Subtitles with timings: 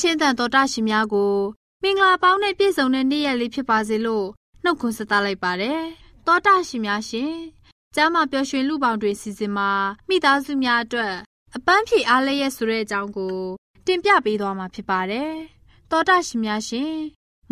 [0.00, 1.34] ချင်းတန်တော်တရှင်များကို
[1.82, 4.26] မင်္ဂလာပေါင်းနဲ့ပြည့်စုံတဲ့နေ့ရက်လေးဖြစ်ပါစေလို့
[4.64, 5.80] နှုတ်ခွန်းဆက်သလိုက်ပါတယ်။
[6.26, 7.34] တောတာရှင်များရှင်
[7.94, 9.70] ကျမ်းမာပျော်ရွှင်လူပေါင်းတွေစီစဉ်မှာ
[10.08, 11.14] မိသားစုများအတွက်
[11.56, 13.36] အပန်းဖြေအားလည်းရဲ့ဆိုတဲ့အကြောင်းကို
[13.86, 15.32] တင်ပြပေးသွားမှာဖြစ်ပါတယ်။
[15.90, 16.94] တောတာရှင်များရှင်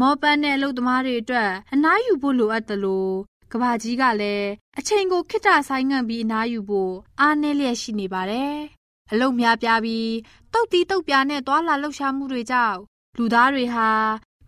[0.01, 3.15] မောပန်းတဲ့အလုပ်သမားတွေအတွက်အနားယူဖို့လိုအပ်တယ်လို့
[3.53, 4.49] ကဘာကြီးကလည်း
[4.79, 8.57] အချိန်ကိုခိတ္တဆိုင်ငံ့ပြီးအနားယူဖို့အားနည်းလျက်ရှိနေပါတယ်။
[9.11, 10.11] အလုပ်များပြားပြီး
[10.53, 12.79] တုတ်တီးတုတ်ပြားနဲ့သွာလာလှုပ်ရှားမှုတွေကြောင့်
[13.19, 13.89] လူသားတွေဟာ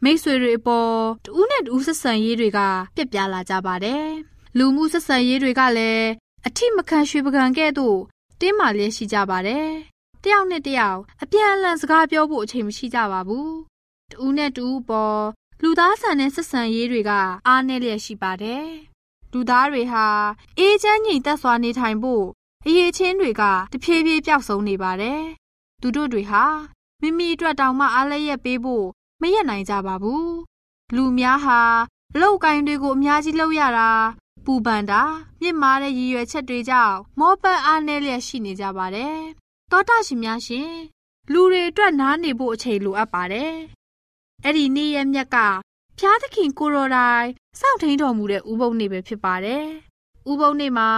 [0.05, 0.95] မိတ်ဆွေတွေအပေါ်
[1.25, 2.61] တူးနဲ့တူးဆက်ဆံရေးတွေက
[2.97, 4.07] ပြက်ပြားလာကြပါတယ်။
[4.59, 6.07] လူမှုဆက်ဆံရေးတွေကလည်း
[6.47, 7.99] အထိမခံရွှေပကံကဲ့သို့
[8.41, 9.67] တင်းမာလျက်ရှိကြပါတယ်။
[10.23, 13.51] တယောက်နဲ့တယောက်အပြန်အလှန်စကားပြောဖို့အချိန်မရှိကြပါဘူး။
[14.11, 15.25] တူးနဲ့တူးပေါ်
[15.63, 17.11] လူသားဆန်တဲ့ဆက်ဆံရေးတွေက
[17.47, 18.67] အားနည်းလျက်ရှိပါတယ်။
[19.33, 20.07] လူသားတွေဟာ
[20.59, 22.25] အေးချမ်းငြိမ်သက်စွာနေထိုင်ဖို့
[22.67, 25.23] အရေးချင်းတွေကတဖြည်းဖြည်းပျောက်ဆုံးနေပါတယ်။
[25.81, 26.45] သူတို့တွေဟာ
[27.01, 28.87] မိမိအတွက်တောင်မှအားလည်းရက်ပေးဖို့
[29.21, 30.35] မရက်နိုင်ကြပါဘူး
[30.95, 31.61] လူများဟာ
[32.15, 33.91] အလောက်ကိုင်းတွေကိုအများကြီးလုပ်ရတာ
[34.45, 35.03] ပူပန်တာ
[35.41, 39.17] မြင့်မားတဲ့ရည်ရွယ်ချက်တွေကြောင့်မောပန်းအားနည်းလျက်ရှိနေကြပါတယ်
[39.71, 40.73] တောတာရှင်များရှင်
[41.33, 43.55] လူတွေအတွက်နားနေဖို့အချိန်လိုအပ်ပါတယ်
[44.45, 45.37] အဲ့ဒီနေ့ရက်မြက်က
[45.99, 47.29] ဖျားသခင်ကိုရိုတိုင်း
[47.61, 49.65] စောင့်ထိန်တော်မူတဲ့ဥပုံနေ့ပဲဖြစ်ပါတယ်
[50.31, 50.91] ဥပုံနေ့မှာ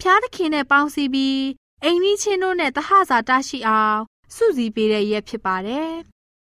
[0.00, 1.40] ဖျားသခင်နဲ့ပေါင်းစည်းပြီး
[1.84, 3.98] အိမ်ကြီးချင်းတို့နဲ့တဟဇာတရှိအောင်
[4.34, 5.90] စုစည်းပေးတဲ့ရက်ဖြစ်ပါတယ်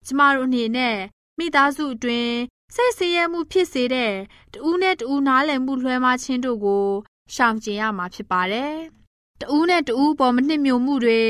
[0.06, 0.98] ကျမတို့အနေနဲ့
[1.38, 2.36] မိသားစုအတွင်း
[2.76, 4.14] စိတ်ဆင်းရဲမှုဖြစ်စေတဲ့
[4.54, 6.88] တူးနဲ့တူးနားလည်မှုလွှဲမခြင်းတို့ကို
[7.34, 8.74] ရှောင်ကျဉ်ရမှာဖြစ်ပါတယ်။
[9.42, 11.22] တူးနဲ့တူးပေါ်မနှစ်မြို့မှုတွေ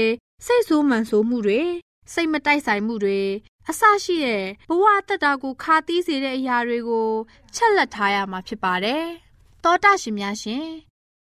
[0.45, 1.61] စိတ်ဆိုးမှန်ဆိုးမှုတွေ
[2.13, 3.21] စိတ်မတိုက်ဆိုင်မှုတွေ
[3.69, 7.09] အဆရှိတဲ့ဘဝအတ္တကိုခါသီးစေတဲ့အရာတွေကို
[7.55, 9.03] ချက်လက်ထားရမှာဖြစ်ပါတယ်။
[9.63, 10.88] သောတာရှင်များရှင်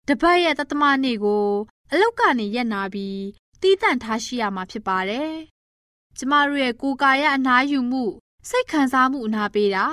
[0.09, 1.47] တပတ်ရဲ့တသမနေ့ကို
[1.91, 3.21] အလောက်ကနေရက်နာပြီး
[3.61, 5.31] တီးတန့်ထားရှိရမှာဖြစ်ပါတယ်။
[6.17, 8.03] ကျမတို့ရဲ့ကိုယ်ကာယအနားယူမှု
[8.49, 9.85] စိတ်ခံစားမှုအနာပေးတာ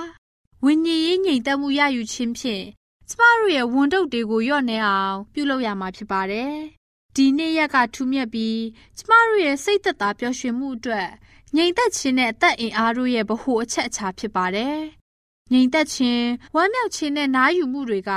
[0.63, 2.65] ဝိညာဉ်ရေးငြိမ်သက်မှုရယူခြင်းဖြင့်
[3.09, 6.53] ကျမတို့ရဲ့ဝန်တုပ်တွေကိုလျော့နေအောင် ပြုလုပ်ရမှာဖြစ်ပါတယ်။
[7.15, 8.59] ဒီနေ့ရက်ကထူးမြတ်ပြီး
[8.97, 11.09] ကျမတို့ရဲ့စိတ်သက်သာပျော်ရွှင်မှုအတွက်
[11.55, 14.77] ငြိမ်သက်ခြင်းနဲ့အသက်အင်အားတို့ရဲ့ဗဟုအချက်အချာဖြစ်ပါတယ်။
[15.51, 16.25] ငြိမ်သက်ခြင်း
[16.55, 18.11] ဝမ်းမြောက်ခြင်းနဲ့နားယူမှုတွေက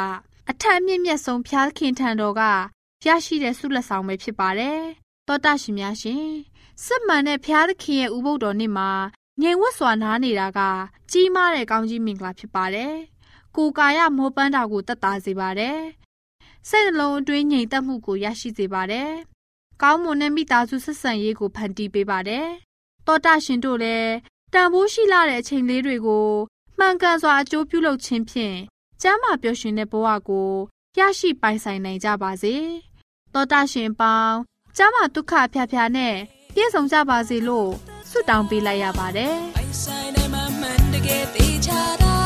[0.50, 2.42] အထက်အမြင့်မြတ်ဆုံးဖျားခင်ထံတော်က
[3.06, 4.80] ရရှိတဲ့ဆုလက်ဆောင်ပဲဖြစ်ပါတယ်။
[5.28, 6.26] တောတရှင်များရှင်
[6.84, 8.90] စစ်မှန်တဲ့ဖျားသခင်ရဲ့ဥပုဒ်တော်နေ့မှာ
[9.40, 10.60] ငြိမ်ဝတ်စွာနားနေတာက
[11.10, 12.94] ကြီးမားတဲ့ကောင်းကြီးမင်္ဂလာဖြစ်ပါတယ်။
[13.56, 15.78] ကိုယ်ကာယမောပန်းတာကိုတက်တာစေပါတယ်။
[16.68, 19.10] စိတ်နှလုံးအတွင်းငြိမ်သက်မှုကိုရရှိစေပါတယ်။
[19.82, 22.46] ကောင်းမွန်တဲ့မိသားစုဆက်ဆံရေးကိုဖန်တီးပေးပါတယ်။
[23.06, 24.12] တောတာရှင်တို့လည်း
[24.52, 26.28] တန်ဖိုးရှိလာတဲ့အချိန်လေးတွေကို
[26.78, 28.58] မှန်ကန်စွာအကျိုးပြုလုပ်ခြင်းဖြင့်
[29.02, 30.50] ကျမ်းမာပျော်ရွှင်တဲ့ဘဝကို
[30.98, 32.54] ရရှိပိုင်ဆိုင်နိုင်ကြပါစေ။
[33.34, 34.36] တောတာရှင်ပေါင်း
[34.76, 36.14] ကျမ်းမာဒုက္ခဖျားဖျားနဲ့
[36.54, 37.70] ပြည့်စုံကြပါစေလို့
[38.10, 39.36] ဆုတောင်းပေးလိုက်ရပါတယ်။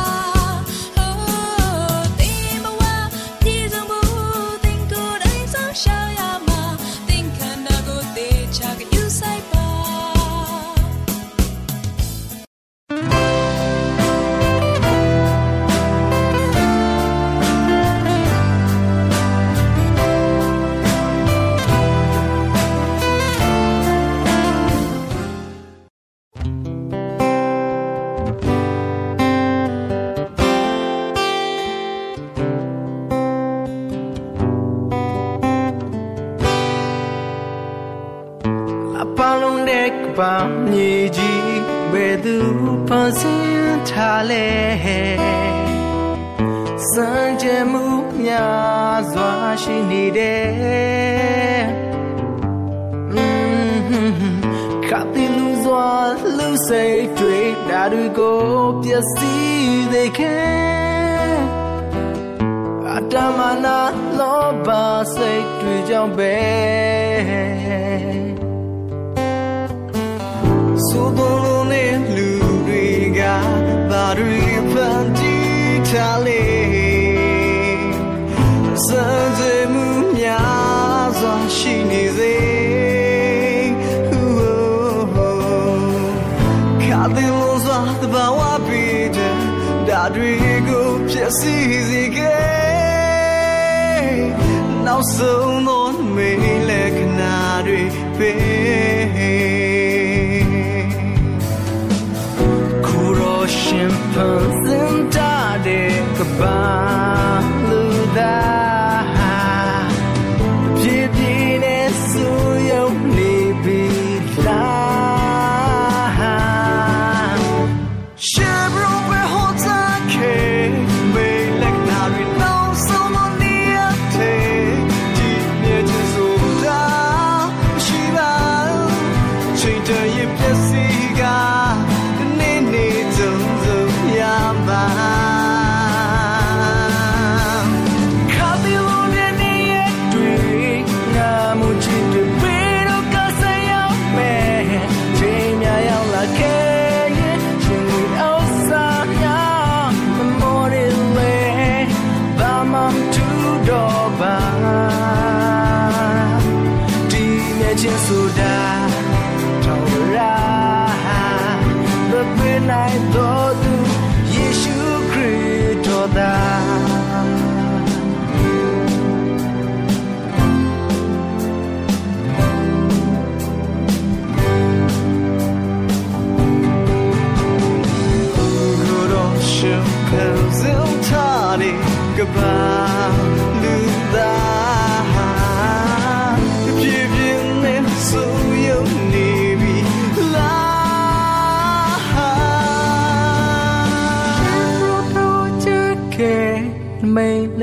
[95.00, 97.36] နောက်ဆုံးသောမေးလက္ခဏာ
[97.66, 97.82] တွေ
[98.18, 98.49] ပဲ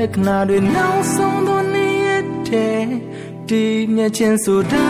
[0.07, 2.91] က်ခဏတွေနောက်ဆုံးသောနေ့ရက်တည်း
[3.49, 3.63] ဒီ
[3.95, 4.87] မျက်ချင်းဆိုတာ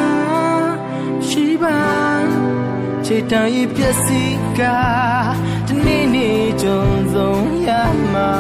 [1.28, 1.80] ရှိပါ
[3.06, 4.62] ချိန်တိုင်းပျက်စီးက
[5.70, 6.84] ဒီနေ့နေ့ကြုံ
[7.14, 7.70] ဆုံးရ
[8.14, 8.32] မှာ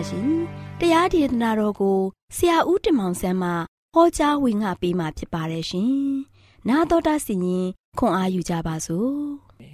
[0.00, 0.28] များရှင်
[0.80, 1.98] တရားဒေသနာတော်ကို
[2.36, 3.50] ဆရာဦးတင်မောင်ဆန်းမှ
[3.94, 5.92] ဟောကြားဝင်ငါပေးมาဖြစ်ပါတယ်ရှင်။
[6.68, 7.66] နာတော်တာစီရင်
[7.98, 9.10] ခွန်အားယူကြပါစို့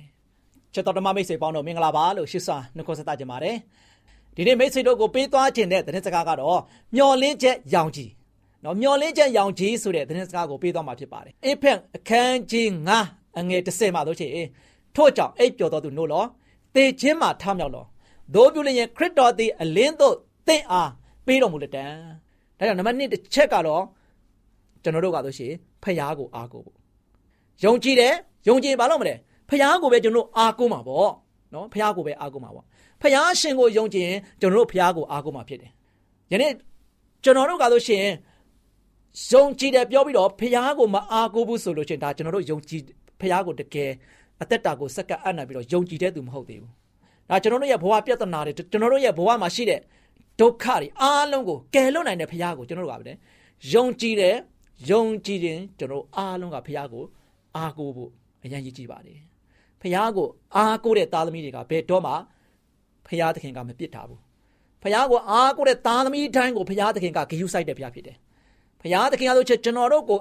[0.72, 3.56] ။ချက်တော်ဓမ္မမိတ်ဆွေပေါင်းတို့မင်္ဂလာပါလို့ရှစ်စွာနှုတ်ခွန်းဆက်သကြပါတယ်
[4.34, 6.60] ဒီနေ့မိတ်ဆွေတို့ကိုပေးသွားခြင်းတဲ့သတင်းစကားကတော့
[6.96, 8.10] မျော်လင့်ချက်ရောင်ကြီး
[8.64, 12.68] နော်မျော်လင့်ချက်ရောင်ကြီးဆိုတဲ့သတင်းစကားကိုပေးသွားမှာဖြစ်ပါတယ်အဖက်အခန်းကြီး
[13.04, 14.28] 9အငယ်30မှာတို့ချေ
[14.96, 16.24] ထို့ကြောင့်အိပ်ပျော်တော်သူနို့လော
[16.74, 17.86] တေခြင်းမှာထမြောက်လော
[18.34, 20.14] ဒို့ပြုလျင်ခရစ်တော်သည်အလင်းသို့
[20.48, 20.90] သင်အား
[21.26, 21.84] ပေးတော်မူလက်တံ
[22.58, 23.82] ဒါကြောင့်နံပါတ်1တစ်ချက်ကတော့
[24.82, 25.48] ကျွန်တော်တို့ကတော့ရှိ
[25.82, 26.76] ဖျားကိုအားကိုဖို့
[27.64, 28.14] ယုံကြည်တယ်
[28.48, 29.14] ယုံကြည်ဘာလို့မလဲ
[29.50, 31.10] ဖျားကိုပဲကျွန်တော်တို့အားကိုးမှာပေါ့
[31.54, 32.64] နော်ဖျားကိုပဲအားကိုးမှာပေါ့
[33.02, 35.70] ဖျားရှင်ကိုယုံကြည်ရင်ကျွန်တော်တို့ဖျားကိုအားကိုးမှာဖြစ်တယ်
[36.32, 36.52] ယနေ့
[37.24, 38.04] ကျွန်တော်တို့ကဆိုရှင်
[39.30, 42.82] ယုံကြည်တယ်ပြောပြီးတော့ဖျားကိုမအားကိုးဘူးဆိုလို့ချင်းဒါကျွန်တော်တို့ယုံကြည်
[43.20, 43.90] ဖျားကိုတကယ်
[44.42, 46.72] အသက်တာကိုစက္ကပ်အပ်နိုင်ပြီးတော့ယုံကြည်တဲ့သူမဟုတ်သေးဘူး
[47.30, 49.80] ဒါကျွန်တော်တို့ရဲ့ဘဝပြဿနာတွေကျွန်တော်တို့ရဲ့ဘဝမှာရှိတဲ့
[50.40, 53.12] ဒုက္ခတွေအားလုံးကိုကယ်လွတ်နိုင်တဲ့ဖျားကိုကျွန်တော်တို့ကပဲ
[53.72, 54.36] ယုံကြည်တယ်
[54.90, 57.04] ယုံကြည်ရင်ကျွန်တော်တို့အားလုံးကဖျားကို
[57.56, 58.10] အားကိုးဖို့
[58.44, 59.18] အရင်ရည်ကြည်ပါတယ်
[59.82, 62.12] ဖျားကိုအားကိုးတဲ့သားသမီးတွေကဘယ်တော့မှ
[63.08, 64.20] ဖျားသခင်ကမပြစ်တာဘူး
[64.82, 68.16] ဖျားကိုအားကိုးတဲ့သားသမီးတိုင်းကိုဖျားသခင်ကဂရုစိုက်တဲ့ဖျားဖြစ်တယ်
[68.82, 70.18] ဖျားသခင်ကဆိုချက်ကျွန်တော်တို့ကို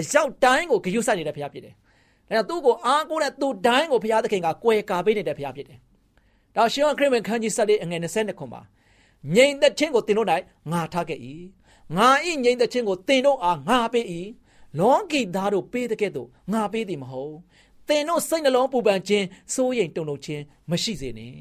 [0.00, 1.74] အရောက်တိုင်းကိုဂရုစိုက်နေတဲ့ဖျားဖြစ်တယ်
[2.28, 5.78] ဖဒါကြောင့်သူ့ကိုအားကိုးတဲ့သူတိုင်းကိုဘုရားသခင်ကကွယ်ကာပေးနေတဲ့ဘုရားဖြစ်တယ်။
[6.58, 8.60] ဒါရှင်ခရစ်ဝင်ခန်းကြီးဆက်လေးအငယ်20ခုမှာ
[9.34, 10.28] ငြိမ်သက်ခြင်းကိုသင်တို့၌
[10.72, 11.20] ငါထားခဲ့၏။
[11.96, 14.04] ငါဤငြိမ်သက်ခြင်းကိုသင်တို့အားငါပေး၏။
[14.78, 17.34] လောကီသားတို့ပေးတဲ့ကဲ့သို့ငါပေးသည်မဟုတ်။
[17.88, 21.32] သင်တို့စိတ်နှလုံးပူပန်ခြင်းစိုးရိမ်တုန်လှုပ်ခြင်းမရှိစေနဲ့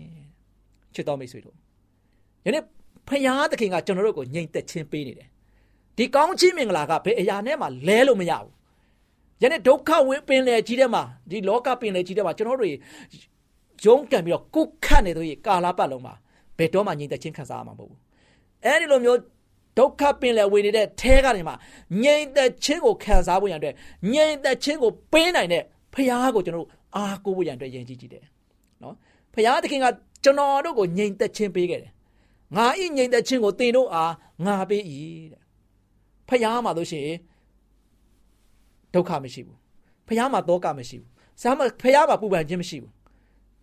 [0.93, 1.55] ။ချစ်တော်မိတ်ဆွေတို့
[2.45, 2.63] ယနေ့
[3.07, 5.27] ဖယားသခင်ကကျွန်တော်တို့ကိုငြိမ်သက်ခြင်းပေးနေတယ်။
[5.97, 8.51] ဒီကောင်းချီးမင်္ဂလာကဘယ်အရာနဲ့မှလဲလို့မရဘူး။
[9.41, 12.71] ယနေ့ဒုက္ခဝင်းပင်လေကြီးထဲမှာဒီလောကပင်လေကြီးထဲမှာကျွန်တော်တို့
[13.85, 16.13] ရုံးကန်ပြီးတော့ကုတ်ခတ်နေတို့ကာလာပတ်လုံးမှာ
[16.57, 17.99] ဘယ်တော့မှငြိမ်သက်ခြင်းခံစားရမှာမဟုတ်ဘူး။
[18.65, 19.19] အဲဒီလိုမျိုး
[19.77, 21.53] ဒုက္ခပင်လယ်ဝင်နေတဲ့ထဲကနေမှ
[22.03, 23.75] ငြိမ်သက်ခြင်းကိုခံစားဖို့ရန်အတွက်
[24.13, 28.23] ငြိမ်သက်ခြင်းကိုပေးနိုင်တဲ့ဖခင်ကိုကျွန်တော်တို့အားကိုးဖို့ရန်အတွက်ယဉ်ကျေးကြည့်တယ်
[28.83, 28.95] နော်
[29.33, 29.85] ဖခင်သခင်က
[30.23, 31.91] ကျွန်တော်တို့ကိုငြိမ်သက်ခြင်းပေးခဲ့တယ်
[32.55, 34.13] ငါဤငြိမ်သက်ခြင်းကိုသင်တို့အား
[34.45, 34.83] ငါပေး၏
[35.31, 35.41] တဲ့
[36.29, 37.17] ဖခင်မှာလို့ရှိရင်
[38.93, 39.57] ဒုက္ခမရှိဘူး
[40.07, 41.09] ဖခင်မှာတောကမရှိဘူး
[41.41, 42.91] စားမဖခင်မှာပူပန်ခြင်းမရှိဘူး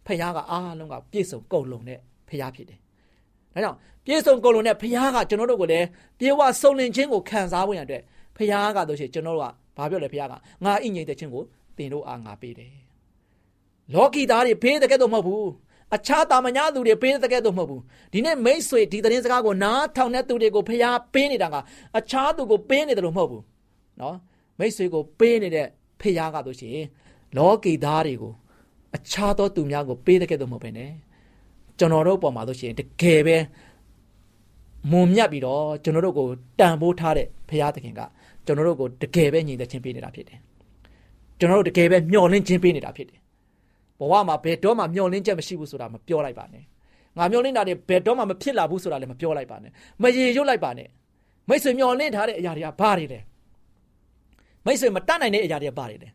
[0.06, 2.78] ဖခင်ကအားလုံးကပြည့်စုံကုန်လုံးတဲ့ဖခင်ဖြစ်တယ်
[3.54, 5.87] ဒါကြောင့်ပြည့်စုံကုန်လုံးတဲ့ဖခင်ကကျွန်တော်တို့ကိုလည်း
[6.18, 8.00] ပြေဝစုံလင်ခြင်းကိုခံစားဖို့ရတဲ့
[8.37, 10.34] ဖခင်ကတို့ရှိကျွန်တော်တို့ကဘာပြောလဲဖခင်က
[10.64, 11.42] ငါဤငြိမ်သက်ခြင်းကို
[11.76, 12.73] သင်တို့အားငါပေးတယ်
[13.94, 15.50] လောကီသားတွေဖေးတဲ့ကဲ့သို့မဟုတ်ဘူး
[15.94, 17.82] အခြားတာမညာသူတွေပေးတဲ့ကဲ့သို့မဟုတ်ဘူး
[18.12, 21.56] ဒီနေ့မိတ်ဆွေဒီသတင်းစကားကိုနားထောင်တဲ့သူတွေကိုဖျားပေးနေတာက
[21.99, 23.42] အခြားသူကိုပေးနေတယ်လို့မဟုတ်ဘူး
[24.00, 24.16] နော်
[24.58, 25.66] မိတ်ဆွေကိုပေးနေတဲ့
[26.00, 26.87] ဖျားကတို့ရှိရင်
[27.37, 28.32] လောကီသားတွေကို
[28.94, 30.90] အခြားသောသူများကိုပေးတဲ့ကဲ့သို့မဟုတ်ဘဲနဲ့
[31.78, 33.36] ကျွန်တော်တို့ပေါ်မှာတို့ရှိရင်တကယ်ပဲ
[34.90, 36.26] မုံမြတ်ပြီးတော့ကျွန်တော်တို့ကို
[36.58, 38.00] တန်ဖိုးထားတဲ့ဖျားသခင်က
[38.46, 40.38] ကျွန်တော်တို့ကိုတကယ်ပဲညီသက်ချင်းပေးနေတာဖြစ်တယ်
[41.38, 43.18] ကျွန်တော်တို့တကယ်ပဲမျှော်လင့်ခြင်းပေးနေတာဖြစ်တယ်
[44.00, 46.62] ဘဝမှာဘယ်တော့မှမျောလင်းချက်မရှိဘူးဆိုတာမပြောလိုက်ပါနဲ့
[47.18, 49.70] ငါမျောလင်းတာတွေဘယ်တော့မှမဖြစ်လာဘူးဆိုတာလည်းမပြောလိုက်ပါနဲ့
[50.02, 50.88] မရေရွတ်လိုက်ပါနဲ့
[51.48, 53.20] မိတ်ဆွေမျောလင်းထားတဲ့အရာတွေကဘာတွေလဲ
[54.66, 56.08] မိတ်ဆွေမတတ်နိုင်တဲ့အရာတွေကဘာတွေလဲ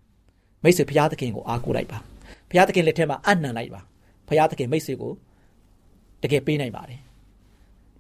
[0.64, 2.00] မိတ်ဆွေဘုရားသခင်ကိုအားကိုးလိုက်ပါ
[2.50, 3.82] ဘုရားသခင်လက်ထက်မှာအနံ့လိုက်ပါ
[4.28, 5.12] ဘုရားသခင်မိတ်ဆွေကို
[6.24, 7.00] တကယ်ပေးနိုင်ပါတယ်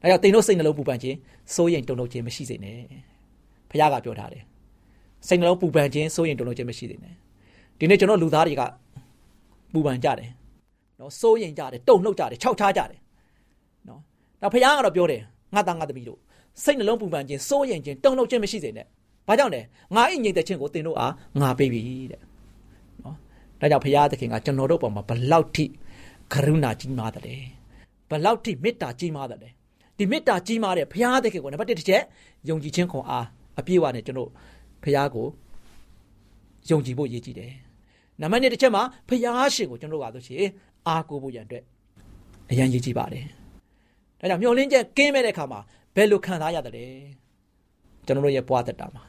[0.01, 1.17] ဒါကြောင့်တင်တို့စိတ်နှလုံးပူပန်ခြင်း
[1.55, 2.77] စိုးရိမ်တုန်လှုပ်ခြင်းမရှိစေနဲ့
[3.69, 4.43] ဘုရားကပြောထားတယ်
[5.27, 7.13] စိတ်နှလုံးပူပန်ခြင်းစိုးရိမ်တုန်လှုပ်ခြင်းမရှိစေနဲ့
[7.79, 8.61] ဒီနေ့ကျွန်တော်လူသားတွေက
[9.73, 10.29] ပူပန်ကြတယ်
[10.99, 12.99] နော်စိုးရင်ကြတယ်တုံနှုတ်ကြတယ်ခြောက်ချားကြတယ်
[13.87, 13.99] နော်
[14.41, 15.21] ဒါဖခင်ကတော့ပြောတယ်
[15.55, 16.19] ငါသားငါသမီးတို့
[16.63, 18.85] စိတ်နှလုံးပူပန်ခြင်းစိုးရင်ခြင်းတုံနှုတ်ခြင်းမရှိစေနဲ့
[19.27, 19.61] ဘာကြောင့်လဲ
[19.95, 22.28] ငါအိမ်ငြိမ်တဲ့ခြင်းကိုသင်တို့အားငါပေးပြီတဲ့နော်
[23.59, 25.65] ဒါကြောင့်ဖခင်သခင်ကကျွန်တော်တို့ပေါ်မှာဘလောက်ထိ
[26.33, 27.43] ကရုဏာကြီးမားတယ်
[28.09, 29.39] ဘလောက်ထိမေတ္တာကြီးမားတယ်
[29.97, 32.03] ဒီမေတ္တာကြီးမားတဲ့ဖခင်သခင်ကိုနံပါတ်1တစ်ချက်
[32.49, 33.25] ယုံကြည်ခြင်းခွန်အား
[33.59, 34.29] အပြည့်အဝနဲ့ကျွန်တော်
[34.83, 35.27] ဖခင်ကို
[36.69, 37.51] ယုံကြည်ဖို့ရည်ကြည်တယ်
[38.21, 40.43] နံပါတ်1တစ်ချက်မှာဖျားရှင်ကိုကျွန်တော်တို့ကဆိုရှင်
[40.87, 41.63] အားကိုးဖို့ရန်အတွက်
[42.49, 43.25] အရန်ရည်ကြည်ပါတယ်။
[44.19, 45.59] ဒါကြောင့်မျောလင်းချက်ကင်းမဲ့တဲ့အခါမှာ
[45.95, 46.85] ဘယ်လိုခံစားရတယ်လဲ
[48.05, 49.03] ကျွန်တော်တို့ရဲ့ဘဝတက်တာမှာ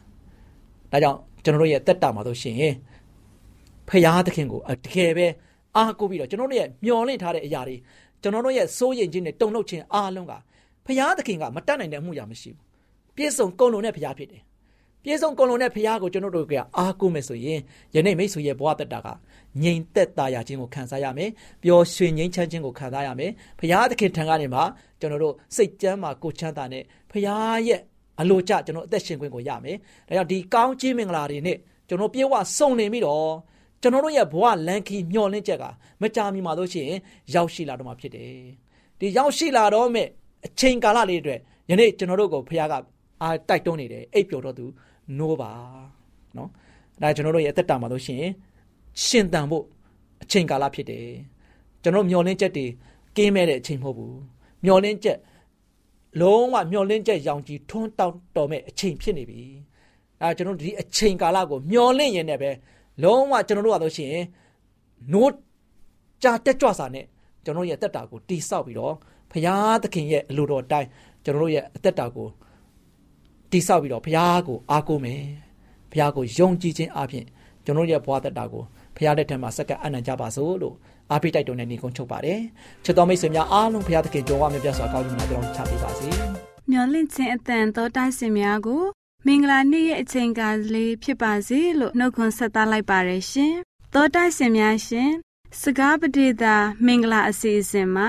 [0.92, 2.57] ဒါကြောင့်ကျွန်တော်တို့ရဲ့တက်တာမှာဆိုရှင်
[3.90, 5.26] ဖျားသခင်ကိုတကယ်ပဲ
[5.76, 7.76] အားကိုးပြီးတော့ကျွန်တော်တို့ရဲ့မျောလင့်ထားတဲ့အရာတွေ
[8.23, 10.32] ကျွန်တော်တို့ရဲ့စိုးရိမ်ခြင်းနဲ့တုန်လှုပ်ခြင်းအားလုံးက
[10.87, 12.64] ဖျားသခင်ကမတတ်နိုင်တဲ့အမှုရာမရှိဘူး။
[13.16, 14.42] ပြည့်စုံကုန်လုံးတဲ့ဖျားဖြစ်တယ်
[15.04, 17.61] ပြေဆုံးကုန်လုံးတဲ့ဖခင်ကိုကျွန်တော်တို့ကအားကိုးမယ်ဆိုရင်
[17.94, 19.09] ယနေ့မိတ်ဆွေရဲ့ဘဝတက်တာက
[19.62, 21.30] ငြိမ်သက်သာရခြင်းကိုခံစားရမယ်
[21.62, 24.61] ပျော်ရွှင်ငြိမ်းချမ်းခြင်းကိုခံစားရမယ်ဖခင်သခင်ထံကနေမှ
[25.00, 27.25] ကျွန်တော်တို့စိတ်ကြမ်းမှာကိုချမ်းသာနဲ့ဖခင်
[27.68, 27.80] ရဲ့
[28.20, 29.76] အလိုကျကျွန်တော်အသက်ရှင်ခွင့်ကိုရမယ်
[30.09, 31.56] ဒါကြောင့်ဒီကောင်းကြီးမင်္ဂလာတွေနဲ့
[31.88, 33.30] ကျွန်တော်ပြေဝစုံလင်ပြီးတော့
[33.82, 35.64] ကျွန်တော်တို့ရဲ့ဘဝလန်ခီမျောလင့်ချက်က
[36.00, 36.99] မကြာမီမှာလို့ရှိရင်
[37.34, 38.34] ရောက်ရှိလာတော့မှာဖြစ်တယ်
[38.99, 40.06] ဒီရောက်ရှိလာတော့မဲ့
[40.46, 41.34] အချိန်ကာလလေးတွေ
[41.70, 42.75] ယနေ့ကျွန်တော်တို့ကိုဖခင်က
[43.22, 44.64] အာတိုက်တွန်းနေတယ်အိပ်ပျော်တော့သူ
[45.18, 45.50] နိုးပါ
[46.37, 46.50] နော်
[46.99, 48.30] အဲဒါကျွန်တော်တို့ရဲ့အသက်တာမှာလို့ရှိရင်
[49.04, 49.64] ရှင်တန်ဖို့
[50.22, 51.06] အချိန်ကာလဖြစ်တယ်
[51.82, 52.66] ကျွန်တော်မျောလင်းချက်တွေ
[53.16, 54.18] ကင်းမဲ့တဲ့အချိန်မဟုတ်ဘူး
[54.64, 55.18] မျောလင်းချက်
[56.20, 59.42] လုံးဝမျောလင်းချက်ရောင်ကြီးထွန်းတောက်တော်မဲ့အချိန်ဖြစ်နေပြီ
[60.20, 62.50] အဲကျွန်တော်ဒီအချိန်ကာလကိုမျောလင့်ရင်လည်းပဲ
[63.02, 64.25] လုံးဝကျွန်တော်တို့ကလို့ရှိရင်
[65.12, 65.33] နိုး
[66.23, 67.07] ကြာတက်ကြွစာနဲ့
[67.45, 68.95] ကျွန်တော်ရဲ့အသက်တာကိုတိဆောက်ပြီးတော့
[69.33, 70.88] ဖရာသခင်ရဲ့အလိုတော်တိုင်း
[71.25, 72.28] ကျွန်တော်တို့ရဲ့အသက်တာကို
[73.50, 75.23] တိဆောက်ပြီးတော့ဘုရားကိုအားကိုးမယ်
[75.90, 77.26] ဘုရားကိုယုံကြည်ခြင်းအပြင်
[77.64, 78.62] ကျွန်တော်ရဲ့ဘဝတတကို
[78.97, 80.76] ဘုရားလက်ထက်မှာစက္ကအနံ့ကြပါစို့လို့
[81.11, 82.40] အားပေးတိုက်တွန်းနေနေကုန်းချုပ်ပါတယ်
[82.85, 86.09] ချစ်တော်မိတ်ဆွေများအားလုံးဘုရားသခင်ကြုံဝမြတ်စွာကောင်းချီးမင်္ဂလာတောင်းချပေးပါစေ
[86.71, 88.83] မျော်လင့်ခြင်းအတန်တော်တိုက်စင်များကို
[89.26, 93.54] မင်္ဂလာနေ့ရဲ့အချိန်ကားလေးဖြစ်ပါစေလို့နှုတ်ခွန်းဆက်သလိုက်ပါရရှင်
[93.94, 95.10] တော်တိုက်စင်များရှင်
[95.60, 98.08] စကားပတိတာမင်္ဂလာအစီအစဉ်မှာ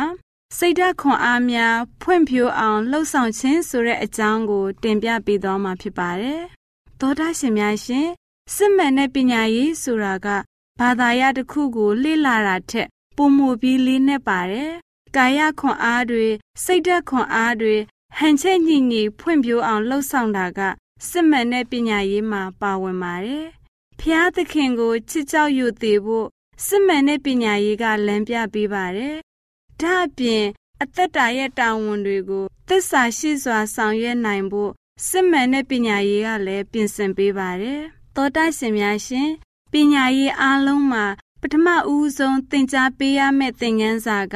[0.58, 6.42] စိတ်ဓာတ်ခွန်အားများဖွံ့ဖြိုးအောင်လှုပ်ဆောင်ခြင်းဆိုတဲ့အကြောင်းကို တင်ပြပေးသွားမှာဖြစ်ပါတယ်။
[7.00, 8.08] သောတာရှင်များရှင်
[8.56, 10.28] စစ်မှန်တဲ့ပညာရေးဆိုတာက
[10.80, 12.88] ဘာသာရတစ်ခုကိုလေ့လာတာထက်
[13.18, 14.72] ပုံမူပြီးလေးနဲ့ပါတယ်။
[15.16, 16.28] ကာယခွန်အားတွေ
[16.64, 17.76] စိတ်ဓာတ်ခွန်အားတွေ
[18.18, 20.62] ဟန်ချက်ညင်ညင်ဖွံ့ဖြိုးအောင်လှုပ်ဆောင်တာက
[21.10, 23.46] စစ်မှန်တဲ့ပညာရေးမှာပါဝင်ပါတယ်။
[24.00, 26.28] ဖဖျားသခင်ကိုချစ်ကြောက်ရွံ့သေးဖို့
[26.66, 29.16] စစ်မှန်တဲ့ပညာရေးကလမ်းပြပေးပါတယ်။
[29.82, 30.46] ဒါအပြင်
[30.82, 34.72] အသက်တာရဲ့တာဝန်တွေကိုသစ္စာရှိစွာဆောင်ရွက်နိုင်ဖို့
[35.08, 37.82] စစ်မှန်တဲ့ပညာရေးကလည်းပြင်ဆင်ပေးပါတယ်။
[38.16, 39.30] သောတာရှင်များရှင်
[39.72, 41.06] ပညာရေးအားလုံးမှာ
[41.42, 44.36] ပထမဦးဆုံးသင်ကြားပေးရမယ့်သင်ခန်းစာက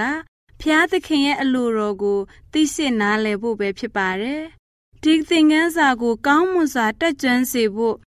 [0.62, 2.20] ဖျားသခင်ရဲ့အလိုတော်ကို
[2.52, 4.42] သိရှိနားလည်ဖို့ပဲဖြစ်ပါတယ်။
[5.08, 7.98] ဒီသင်ခန်းစာကိုကောင်းမွန်စွာတက်ကြွစေဖို့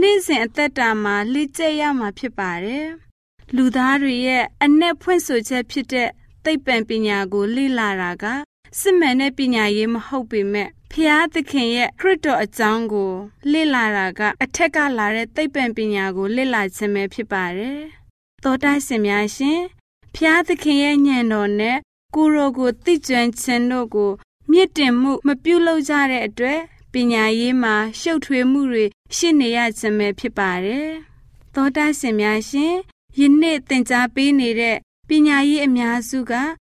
[0.00, 2.86] နေ့စဉ်အသက်တာမှာလေ့ကျက်ရမှာဖြစ်ပါတယ်။
[3.56, 6.08] လူသားတွေရဲ့အ내ဖွင့်ဆိုချက်ဖြစ်တဲ့
[6.44, 8.24] သိပ္ပံပညာကိုလေ့လာတာက
[8.80, 13.12] စစ်မှန်တဲ့ပညာရေးမဟုတ်ပေမဲ့ဖျားသခင်ရဲ့ခရစ်တော်အကြောင်းကို
[13.52, 17.80] လေ့လာတာကအထက်ကလာတဲ့သိပ္ပံပညာကိုလေ့လာခြင်းပဲဖြစ်ပါတယ်။
[18.42, 19.60] သောတာရှင်များရှင်
[20.14, 21.76] ဖျားသခင်ရဲ့ဉာဏ်တော်နဲ့
[22.14, 24.10] ကိုရောကိုသိကျွမ်းခြင်းတို့ကို
[24.50, 26.60] မြင့်တင်မှုမပြုလုပ်ကြတဲ့အတွက်
[26.92, 28.84] ပညာရေးမှာရှုပ်ထွေးမှုတွေ
[29.16, 30.88] ရှိနေရခြင်းပဲဖြစ်ပါတယ်။
[31.54, 32.74] သောတာရှင်များရှင်
[33.18, 34.76] ယနေ့သင်ကြားပေးနေတဲ့
[35.08, 36.32] ပညာရေးအများစုက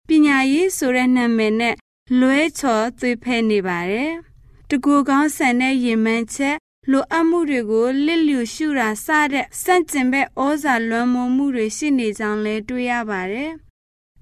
[0.07, 1.75] ပညာရေးဆိုတဲ့နာမည်နဲ့
[2.19, 4.11] လွဲချော်သွေးဖဲနေပါတယ်။
[4.69, 6.57] တကူကောင်းဆန်တဲ့ရင်မှန်းချက်
[6.91, 13.51] လိုအပ်မှုတွေကိုလစ်လျူရှုတာစတဲ့စန့်ကျင်ဘက်ဩဇာလွှမ်းမိုးမှုတွေရှိနေကြောင်းလည်းတွေ့ရပါတယ်။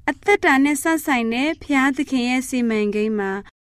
[0.10, 3.32] အသက်တာနဲ့ဆက်ဆိုင်တဲ့ဖျားသခင်ရဲ့စီမံကိန်းမှာ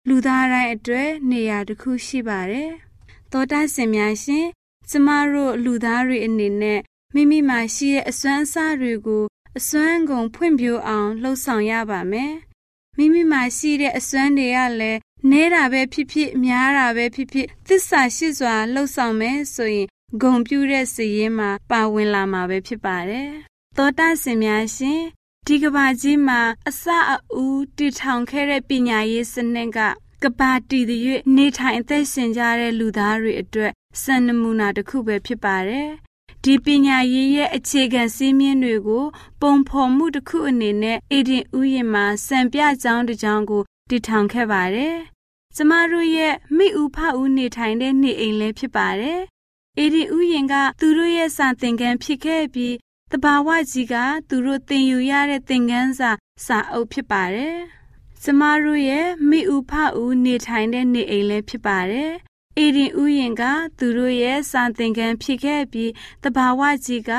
[0.08, 2.70] လူသားတိုင်းအတွက်နေရာတစ်ခုရှိပါတယ်။
[3.32, 4.46] သောတာရှင်များရှင်
[4.90, 6.80] ကျမတို့လူသားတွေအနေနဲ့
[7.14, 9.24] မိမိမှာရှိတဲ့အစွမ်းအစတွေကို
[9.58, 12.32] အစွမ်းကုန်ဖွံ့ဖြိုးအောင်လှုပ်ဆောင်ရပါမယ်။
[12.96, 14.98] မိမိမှာရှိတဲ့အစွမ်းတွေကလည်း
[15.30, 19.88] နဲတာပဲဖြစ်ဖြစ်များတာပဲဖြစ်ဖြစ်သစ္စာရှိစွာလှုပ်ဆောင်မယ်ဆိုရင်
[20.22, 23.30] ဂုံပြူတဲ့စည်ရင်မှာပါဝင်လာမှာပဲဖြစ်ပါတယ်။
[23.76, 25.02] သောတာရှင်များရှင်
[25.48, 29.78] ဒီကဘာကြီးမှာအစအဦးတည်ထောင်ခဲ့တဲ့ပညာရေးစနစ်က
[30.22, 35.88] ကဘာတည်တဲ့နေထိုင်အသက်ရှင်ကြတဲ့လူသားတွေအတွက်စံနမူနာတစ်ခုပဲဖြစ်ပါတယ်။
[36.44, 39.05] ဒီပညာရေးရဲ့အခြေခံစည်းမျဉ်းတွေကို
[39.40, 44.96] ပုံဖော်မှုတစ်ခုအနေနဲ့အေဒင်ဥယျာဉ်မှာစံပြကြောင်းတစ်ကြောင်းကိုတည်ထောင်ခဲ့ပါတယ်။
[45.57, 49.20] ကျမတို့ရဲ့မိဥဖဦးနေထိုင်တဲ့နေအိမ်လည်းဖြစ်ပါတယ်။
[49.78, 52.74] အေဒီဥယျာဉ်ကသူတို့ရဲ့စာသင်ခန်းဖြစ်ခဲ့ပြီး
[53.12, 53.94] တဘာဝကြီးက
[54.29, 56.11] သူတို့သင်ယူရတဲ့သင်ခန်းစာ
[56.46, 57.57] စာအုပ်ဖြစ်ပါတယ်။
[58.22, 59.72] ကျမတို့ရဲ့မိဥဖ
[60.03, 62.12] ဦးနေထိုင်တဲ့နေအိမ်လည်းဖြစ်ပါတယ်။
[62.59, 63.42] အေဒီဥယျာဉ်က
[63.79, 67.12] သူတို့ရဲ့စာသင်ခန်းဖြစ်ခဲ့ပြီးတဘာဝကြီးက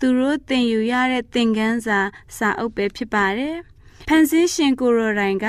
[0.00, 2.00] သူတို့သင်ယူရတဲ့သင်ခန်းစာ
[2.36, 3.56] စာအုပ်ပဲဖြစ်ပါတယ်။
[4.08, 5.46] ဖန်ဆင်းရှင်ကိုရိုတိုင်က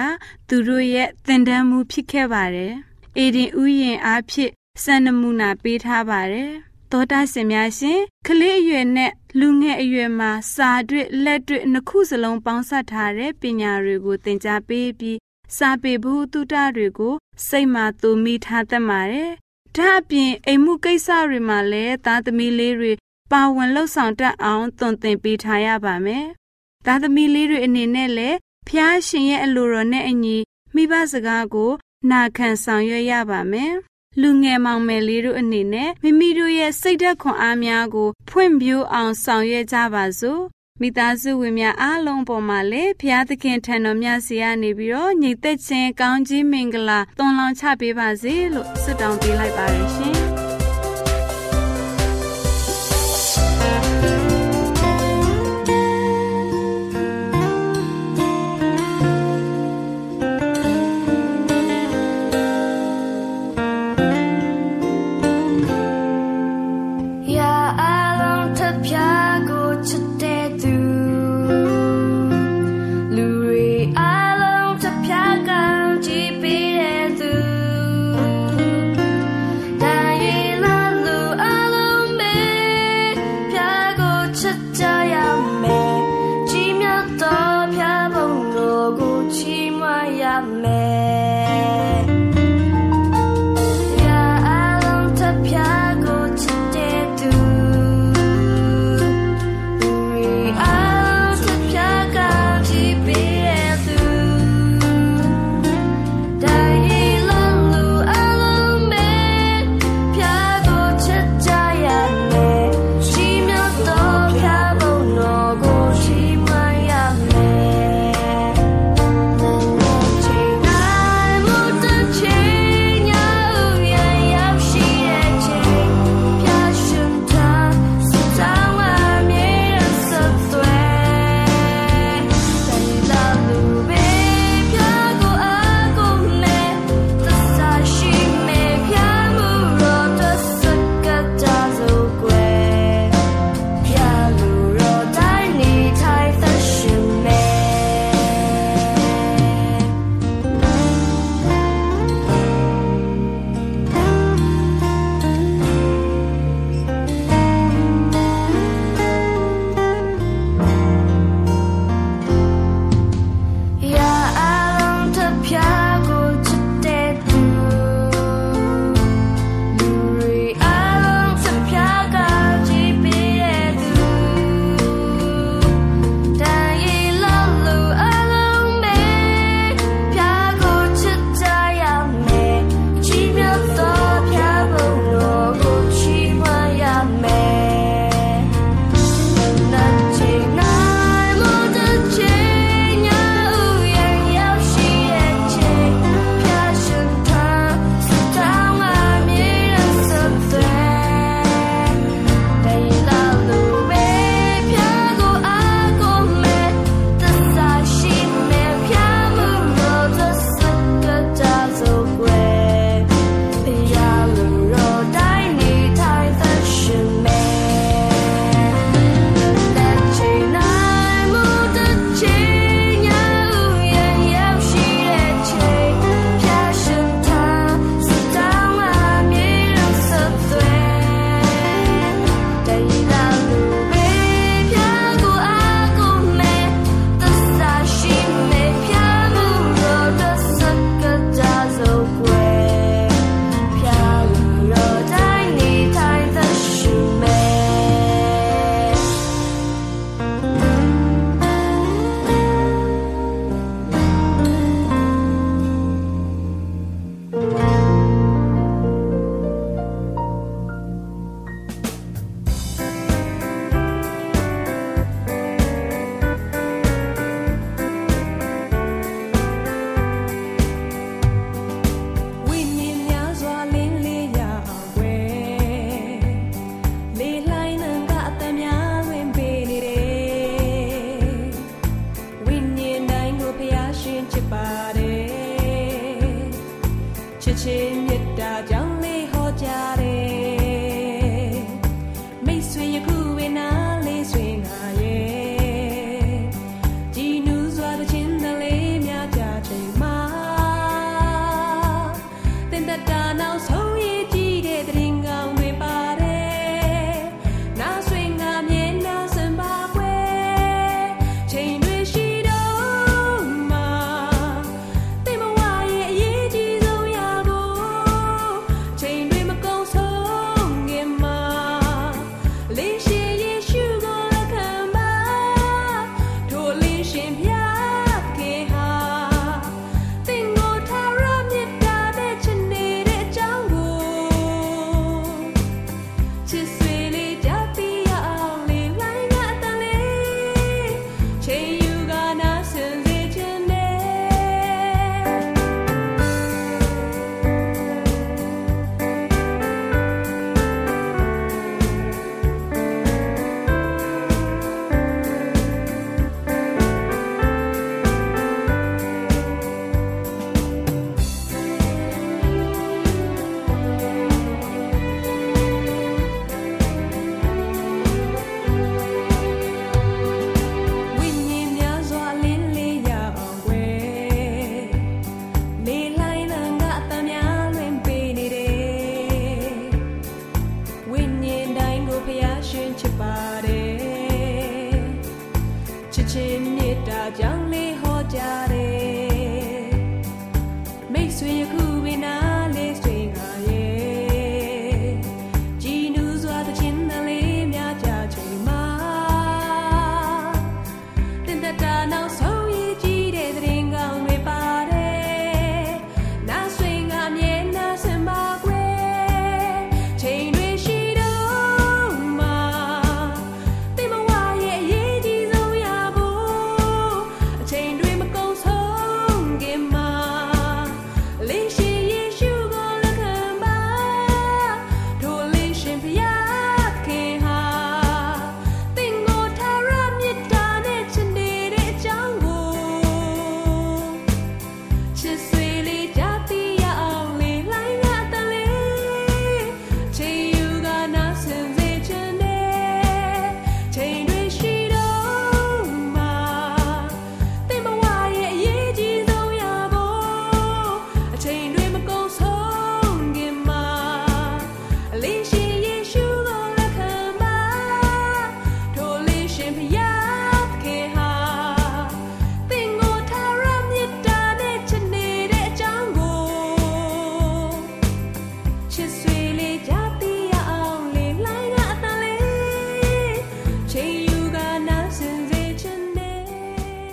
[0.49, 2.73] သူတို့ရဲ့သင်တန်းမှုဖြစ်ခဲ့ပါတယ်။
[3.17, 4.51] အေဒီဥယျာဉ်အားဖြင့်
[4.83, 6.51] စံနမူနာပေးထားပါတယ်။
[6.91, 15.17] သောတာရှင်များရှင်ကလေးအရွယ်နဲ့လူငယ်အရွယ်မှာစာတွေ့လက်တွေ့နှစ်ခုစလုံးပေါင်းစပ်ထားတဲ့ပညာတွေကိုသင်ကြားပေးပြီး
[15.57, 17.15] စာပေဘူးတုတတွေကို
[17.47, 19.31] စိတ်မှသူမိထားတတ်ပါတယ်။
[19.75, 22.91] ဒါအပြင်အိမ်မှုကိစ္စတွေမှာလည်းသားသမီးလေးတွေ
[23.31, 26.25] ပါဝင်လှုပ်ဆောင်တတ်အောင်သွန်သင်ပေးထားရပါမယ်။
[26.85, 30.37] သားသမီးလေးတွေအနေနဲ့လည်းဖျားရှင်ရဲ့အလိုတော်နဲ့အညီ
[30.75, 31.71] မိဘစကားကို
[32.11, 33.73] နာခံဆောင်ရွက်ရပါမယ်။
[34.19, 40.41] လူငယ်မောင်မယ်လေးတို့အနေနဲ့မိမိတို့ရဲ့စိတ်ဓာတ်ခွန်အားများကို ဖွံ့ဖြိုးအောင်ဆောင်ရွက်ကြပါစို့
[40.81, 50.30] မိသားစုဝင်များအားလုံးပေါ်မှာလည်းဘုရားသခင်ထံတော်မြတ်စီကနေပြီးတော့ညီသက်ချင်းကောင်းကြီးမင်္ဂလာသွန်လောင်းချပေးပါစေလို့ဆုတောင်းပေးလိုက်ပါရရှင်ရှင်